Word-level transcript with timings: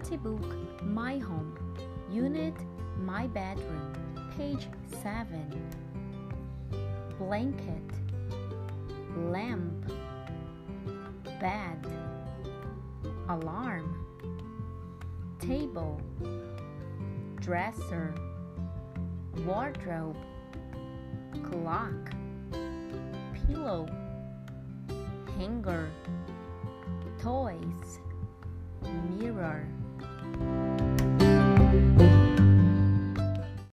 activity 0.00 0.16
book 0.16 0.82
My 0.82 1.18
Home, 1.18 1.54
Unit 2.10 2.54
My 3.02 3.26
Bedroom, 3.26 3.92
page 4.34 4.66
7. 5.02 5.70
Blanket, 7.18 7.90
lamp, 9.14 9.92
bed, 11.38 11.86
alarm, 13.28 13.94
table, 15.38 16.00
dresser, 17.38 18.14
wardrobe, 19.44 20.16
clock, 21.42 22.14
pillow, 23.46 23.86
hanger, 25.36 25.90
toys, 27.20 28.00
mirror 29.18 29.68
thank 30.00 30.40
you 30.40 30.59